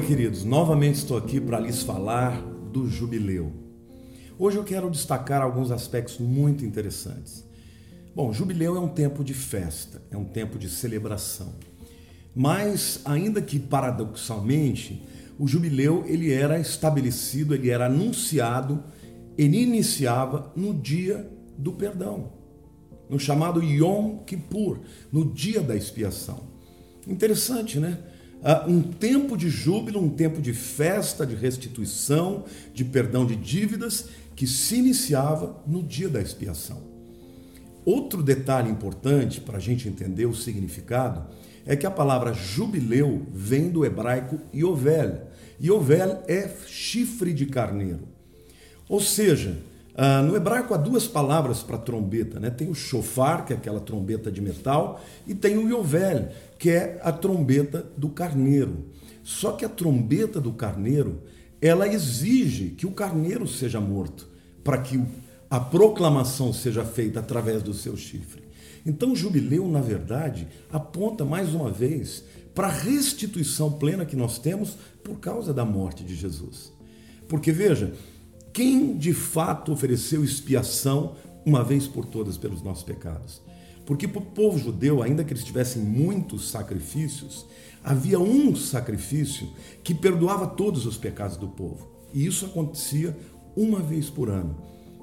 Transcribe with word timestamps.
Oi, 0.00 0.06
queridos, 0.06 0.44
novamente 0.44 0.94
estou 0.94 1.18
aqui 1.18 1.38
para 1.38 1.60
lhes 1.60 1.82
falar 1.82 2.40
do 2.72 2.88
jubileu. 2.88 3.52
Hoje 4.38 4.56
eu 4.56 4.64
quero 4.64 4.88
destacar 4.88 5.42
alguns 5.42 5.70
aspectos 5.70 6.18
muito 6.18 6.64
interessantes. 6.64 7.44
Bom, 8.14 8.32
jubileu 8.32 8.78
é 8.78 8.80
um 8.80 8.88
tempo 8.88 9.22
de 9.22 9.34
festa, 9.34 10.00
é 10.10 10.16
um 10.16 10.24
tempo 10.24 10.58
de 10.58 10.70
celebração. 10.70 11.52
Mas, 12.34 13.02
ainda 13.04 13.42
que 13.42 13.58
paradoxalmente, 13.58 15.02
o 15.38 15.46
jubileu 15.46 16.02
ele 16.06 16.32
era 16.32 16.58
estabelecido, 16.58 17.54
ele 17.54 17.68
era 17.68 17.84
anunciado, 17.84 18.82
ele 19.36 19.60
iniciava 19.60 20.50
no 20.56 20.72
dia 20.72 21.30
do 21.58 21.74
perdão, 21.74 22.32
no 23.06 23.20
chamado 23.20 23.62
Yom 23.62 24.16
Kippur, 24.24 24.78
no 25.12 25.26
dia 25.26 25.60
da 25.60 25.76
expiação. 25.76 26.40
Interessante, 27.06 27.78
né? 27.78 27.98
Ah, 28.42 28.64
um 28.66 28.80
tempo 28.80 29.36
de 29.36 29.50
júbilo, 29.50 30.00
um 30.00 30.08
tempo 30.08 30.40
de 30.40 30.52
festa, 30.52 31.26
de 31.26 31.34
restituição, 31.34 32.44
de 32.72 32.84
perdão 32.84 33.26
de 33.26 33.36
dívidas, 33.36 34.06
que 34.34 34.46
se 34.46 34.76
iniciava 34.76 35.62
no 35.66 35.82
dia 35.82 36.08
da 36.08 36.20
expiação. 36.20 36.82
Outro 37.84 38.22
detalhe 38.22 38.70
importante 38.70 39.40
para 39.40 39.58
a 39.58 39.60
gente 39.60 39.88
entender 39.88 40.26
o 40.26 40.34
significado 40.34 41.26
é 41.66 41.76
que 41.76 41.86
a 41.86 41.90
palavra 41.90 42.32
jubileu 42.32 43.26
vem 43.32 43.68
do 43.68 43.84
hebraico 43.84 44.38
Yovel. 44.54 45.26
Yovel 45.62 46.22
é 46.26 46.48
chifre 46.66 47.34
de 47.34 47.46
carneiro. 47.46 48.08
Ou 48.88 49.00
seja, 49.00 49.58
ah, 49.94 50.22
no 50.22 50.36
hebraico 50.36 50.72
há 50.72 50.76
duas 50.76 51.06
palavras 51.06 51.62
para 51.62 51.78
trombeta, 51.78 52.38
né? 52.38 52.50
Tem 52.50 52.68
o 52.68 52.74
shofar, 52.74 53.44
que 53.44 53.52
é 53.52 53.56
aquela 53.56 53.80
trombeta 53.80 54.30
de 54.30 54.40
metal, 54.40 55.00
e 55.26 55.34
tem 55.34 55.56
o 55.58 55.68
yovel, 55.68 56.28
que 56.58 56.70
é 56.70 57.00
a 57.02 57.12
trombeta 57.12 57.84
do 57.96 58.08
carneiro. 58.08 58.86
Só 59.22 59.52
que 59.52 59.64
a 59.64 59.68
trombeta 59.68 60.40
do 60.40 60.52
carneiro, 60.52 61.22
ela 61.60 61.86
exige 61.86 62.70
que 62.70 62.86
o 62.86 62.92
carneiro 62.92 63.46
seja 63.46 63.80
morto, 63.80 64.28
para 64.64 64.78
que 64.78 65.00
a 65.50 65.58
proclamação 65.58 66.52
seja 66.52 66.84
feita 66.84 67.20
através 67.20 67.62
do 67.62 67.74
seu 67.74 67.96
chifre. 67.96 68.42
Então, 68.86 69.12
o 69.12 69.16
jubileu, 69.16 69.68
na 69.68 69.80
verdade, 69.80 70.48
aponta 70.72 71.24
mais 71.24 71.52
uma 71.52 71.70
vez 71.70 72.24
para 72.54 72.68
a 72.68 72.72
restituição 72.72 73.72
plena 73.72 74.06
que 74.06 74.16
nós 74.16 74.38
temos 74.38 74.76
por 75.04 75.18
causa 75.18 75.52
da 75.52 75.64
morte 75.64 76.02
de 76.04 76.14
Jesus. 76.14 76.72
Porque 77.28 77.52
veja, 77.52 77.92
quem 78.52 78.96
de 78.96 79.12
fato 79.12 79.72
ofereceu 79.72 80.24
expiação 80.24 81.14
uma 81.44 81.64
vez 81.64 81.86
por 81.86 82.04
todas 82.04 82.36
pelos 82.36 82.62
nossos 82.62 82.84
pecados. 82.84 83.40
Porque 83.86 84.06
para 84.06 84.20
o 84.20 84.26
povo 84.26 84.58
judeu, 84.58 85.02
ainda 85.02 85.24
que 85.24 85.32
eles 85.32 85.44
tivessem 85.44 85.82
muitos 85.82 86.50
sacrifícios, 86.50 87.46
havia 87.82 88.18
um 88.20 88.54
sacrifício 88.54 89.48
que 89.82 89.94
perdoava 89.94 90.46
todos 90.46 90.86
os 90.86 90.96
pecados 90.96 91.36
do 91.36 91.48
povo. 91.48 91.88
E 92.12 92.26
isso 92.26 92.46
acontecia 92.46 93.16
uma 93.56 93.80
vez 93.80 94.08
por 94.08 94.28
ano, 94.28 94.56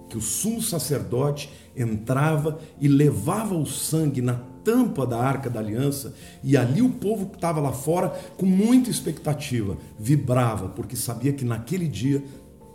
que 0.10 0.18
o 0.18 0.22
sumo 0.22 0.62
sacerdote 0.62 1.50
entrava 1.76 2.60
e 2.80 2.88
levava 2.88 3.56
o 3.56 3.66
sangue 3.66 4.22
na 4.22 4.36
tampa 4.64 5.06
da 5.06 5.18
arca 5.18 5.50
da 5.50 5.60
aliança, 5.60 6.14
e 6.44 6.58
ali 6.58 6.82
o 6.82 6.90
povo 6.90 7.28
que 7.28 7.36
estava 7.36 7.60
lá 7.60 7.72
fora, 7.72 8.10
com 8.38 8.46
muita 8.46 8.90
expectativa, 8.90 9.78
vibrava, 9.98 10.70
porque 10.70 10.96
sabia 10.96 11.32
que 11.32 11.46
naquele 11.46 11.88
dia 11.88 12.24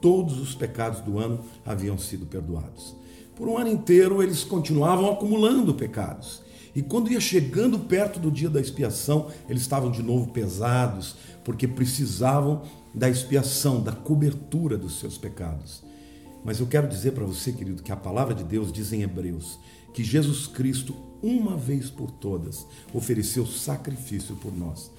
todos 0.02 0.38
os 0.38 0.54
pecados 0.54 1.00
do 1.00 1.18
ano 1.18 1.40
haviam 1.64 1.96
sido 1.96 2.26
perdoados. 2.26 2.94
Por 3.34 3.48
um 3.48 3.56
ano 3.56 3.70
inteiro 3.70 4.22
eles 4.22 4.44
continuavam 4.44 5.10
acumulando 5.10 5.72
pecados. 5.72 6.42
E 6.74 6.82
quando 6.82 7.10
ia 7.10 7.20
chegando 7.20 7.78
perto 7.78 8.18
do 8.18 8.30
dia 8.30 8.50
da 8.50 8.60
expiação, 8.60 9.30
eles 9.48 9.62
estavam 9.62 9.90
de 9.90 10.02
novo 10.02 10.32
pesados, 10.32 11.16
porque 11.44 11.68
precisavam 11.68 12.62
da 12.94 13.08
expiação, 13.08 13.82
da 13.82 13.92
cobertura 13.92 14.76
dos 14.76 14.98
seus 14.98 15.16
pecados. 15.16 15.82
Mas 16.44 16.60
eu 16.60 16.66
quero 16.66 16.88
dizer 16.88 17.12
para 17.12 17.24
você, 17.24 17.52
querido, 17.52 17.82
que 17.82 17.92
a 17.92 17.96
palavra 17.96 18.34
de 18.34 18.42
Deus 18.42 18.72
diz 18.72 18.92
em 18.92 19.02
Hebreus 19.02 19.58
que 19.94 20.02
Jesus 20.02 20.46
Cristo, 20.46 20.94
uma 21.22 21.56
vez 21.56 21.90
por 21.90 22.10
todas, 22.10 22.66
ofereceu 22.92 23.46
sacrifício 23.46 24.34
por 24.36 24.56
nós. 24.56 24.90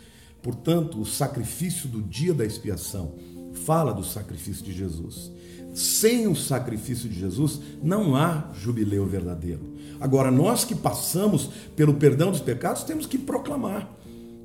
Portanto, 0.41 1.00
o 1.00 1.06
sacrifício 1.06 1.90
do 1.90 2.02
dia 2.02 2.34
da 2.34 2.46
expiação 2.46 3.16
fala 3.53 3.94
do 3.94 4.03
sacrifício 4.03 4.64
de 4.64 4.74
Jesus. 4.74 5.31
Sem 5.74 6.28
o 6.28 6.36
sacrifício 6.36 7.09
de 7.09 7.19
Jesus, 7.19 7.59
não 7.81 8.16
há 8.16 8.52
jubileu 8.53 9.06
verdadeiro. 9.06 9.74
Agora, 10.00 10.30
nós 10.30 10.66
que 10.66 10.75
passamos 10.75 11.50
pelo 11.75 11.96
perdão 11.96 12.30
dos 12.30 12.41
pecados, 12.41 12.84
temos 12.84 13.06
que 13.06 13.18
proclamar, 13.18 13.90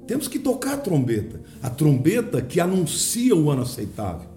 temos 0.07 0.29
que 0.29 0.39
tocar 0.39 0.75
a 0.75 0.79
trombeta, 0.79 1.41
a 1.63 1.69
trombeta 1.69 2.41
que 2.41 2.61
anuncia 2.61 3.35
o 3.35 3.51
ano 3.51 3.63
aceitável. 3.63 4.29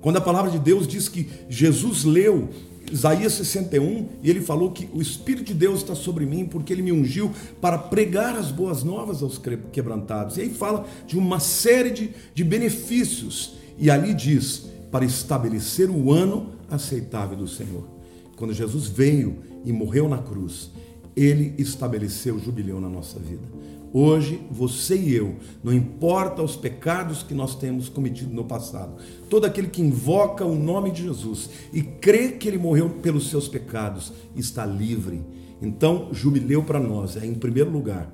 Quando 0.00 0.16
a 0.16 0.20
palavra 0.20 0.50
de 0.50 0.58
Deus 0.58 0.86
diz 0.86 1.08
que 1.08 1.28
Jesus 1.48 2.04
leu 2.04 2.48
Isaías 2.90 3.32
61, 3.34 4.08
e 4.22 4.28
ele 4.28 4.40
falou 4.40 4.70
que 4.70 4.88
o 4.92 5.00
Espírito 5.00 5.46
de 5.46 5.54
Deus 5.54 5.80
está 5.80 5.94
sobre 5.94 6.26
mim 6.26 6.44
porque 6.44 6.72
ele 6.72 6.82
me 6.82 6.92
ungiu 6.92 7.32
para 7.60 7.78
pregar 7.78 8.36
as 8.36 8.50
boas 8.50 8.82
novas 8.82 9.22
aos 9.22 9.40
quebrantados. 9.72 10.36
E 10.36 10.42
aí 10.42 10.50
fala 10.50 10.86
de 11.06 11.16
uma 11.16 11.40
série 11.40 11.90
de, 11.90 12.10
de 12.34 12.44
benefícios 12.44 13.54
e 13.78 13.90
ali 13.90 14.14
diz: 14.14 14.66
para 14.90 15.04
estabelecer 15.04 15.90
o 15.90 16.12
ano 16.12 16.50
aceitável 16.70 17.36
do 17.36 17.48
Senhor. 17.48 17.88
Quando 18.36 18.52
Jesus 18.52 18.86
veio 18.86 19.38
e 19.64 19.72
morreu 19.72 20.08
na 20.08 20.18
cruz, 20.18 20.70
ele 21.16 21.54
estabeleceu 21.58 22.36
o 22.36 22.38
jubileu 22.38 22.80
na 22.80 22.88
nossa 22.88 23.18
vida. 23.18 23.46
Hoje, 23.94 24.40
você 24.50 24.96
e 24.96 25.14
eu, 25.14 25.36
não 25.62 25.72
importa 25.72 26.42
os 26.42 26.56
pecados 26.56 27.22
que 27.22 27.34
nós 27.34 27.54
temos 27.54 27.90
cometido 27.90 28.32
no 28.32 28.44
passado, 28.44 28.96
todo 29.28 29.44
aquele 29.44 29.68
que 29.68 29.82
invoca 29.82 30.46
o 30.46 30.54
nome 30.54 30.90
de 30.90 31.02
Jesus 31.02 31.50
e 31.74 31.82
crê 31.82 32.32
que 32.32 32.48
ele 32.48 32.56
morreu 32.56 32.88
pelos 32.88 33.28
seus 33.28 33.48
pecados, 33.48 34.12
está 34.34 34.64
livre. 34.64 35.22
Então, 35.60 36.08
jubileu 36.10 36.62
para 36.62 36.80
nós 36.80 37.16
é, 37.16 37.26
em 37.26 37.34
primeiro 37.34 37.70
lugar, 37.70 38.10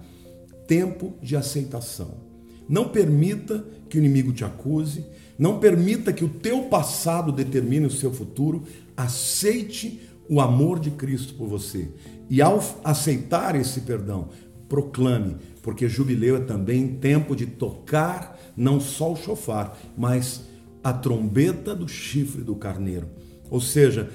tempo 0.66 1.14
de 1.22 1.36
aceitação. 1.36 2.27
Não 2.68 2.88
permita 2.88 3.64
que 3.88 3.96
o 3.96 4.00
inimigo 4.00 4.32
te 4.32 4.44
acuse, 4.44 5.06
não 5.38 5.58
permita 5.58 6.12
que 6.12 6.24
o 6.24 6.28
teu 6.28 6.64
passado 6.64 7.32
determine 7.32 7.86
o 7.86 7.90
seu 7.90 8.12
futuro. 8.12 8.64
Aceite 8.96 10.00
o 10.28 10.40
amor 10.40 10.78
de 10.78 10.90
Cristo 10.90 11.34
por 11.34 11.48
você. 11.48 11.88
E 12.28 12.42
ao 12.42 12.62
aceitar 12.84 13.54
esse 13.54 13.80
perdão, 13.82 14.28
proclame, 14.68 15.36
porque 15.62 15.88
jubileu 15.88 16.36
é 16.36 16.40
também 16.40 16.88
tempo 16.96 17.34
de 17.34 17.46
tocar 17.46 18.38
não 18.56 18.80
só 18.80 19.12
o 19.12 19.16
chofar, 19.16 19.78
mas 19.96 20.42
a 20.82 20.92
trombeta 20.92 21.74
do 21.74 21.88
chifre 21.88 22.42
do 22.42 22.54
carneiro. 22.54 23.08
Ou 23.50 23.60
seja, 23.60 24.10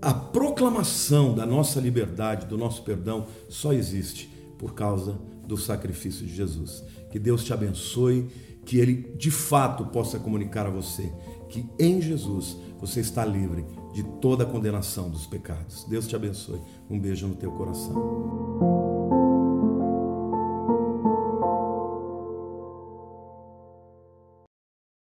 a 0.00 0.14
proclamação 0.14 1.34
da 1.34 1.44
nossa 1.44 1.80
liberdade, 1.80 2.46
do 2.46 2.56
nosso 2.56 2.82
perdão, 2.82 3.26
só 3.48 3.72
existe 3.72 4.30
por 4.58 4.74
causa 4.74 5.18
do 5.46 5.56
sacrifício 5.56 6.24
de 6.26 6.34
Jesus. 6.34 6.82
Que 7.10 7.18
Deus 7.18 7.44
te 7.44 7.52
abençoe 7.52 8.28
que 8.64 8.78
ele 8.78 9.14
de 9.16 9.30
fato 9.30 9.86
possa 9.86 10.18
comunicar 10.18 10.66
a 10.66 10.70
você 10.70 11.10
que 11.48 11.68
em 11.78 12.00
Jesus 12.00 12.56
você 12.78 13.00
está 13.00 13.24
livre 13.24 13.66
de 13.92 14.02
toda 14.20 14.44
a 14.44 14.46
condenação 14.46 15.10
dos 15.10 15.26
pecados. 15.26 15.84
Deus 15.84 16.06
te 16.06 16.14
abençoe. 16.14 16.60
Um 16.88 16.98
beijo 16.98 17.26
no 17.26 17.34
teu 17.34 17.50
coração. 17.50 18.89